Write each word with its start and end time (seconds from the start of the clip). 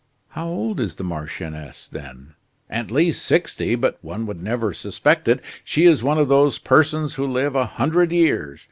"How 0.29 0.47
old 0.47 0.79
is 0.79 0.95
the 0.95 1.03
marchioness, 1.03 1.87
then?" 1.87 2.33
"At 2.71 2.89
least 2.89 3.23
sixty: 3.23 3.75
but 3.75 3.99
one 4.03 4.25
would 4.25 4.41
never 4.41 4.73
suspect 4.73 5.27
it. 5.27 5.41
She 5.63 5.85
is 5.85 6.01
one 6.01 6.17
of 6.17 6.27
those 6.27 6.57
persons 6.57 7.13
who 7.13 7.27
live 7.27 7.55
a 7.55 7.67
hundred 7.67 8.11
years. 8.11 8.59